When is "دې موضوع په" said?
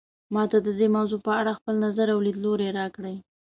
0.79-1.31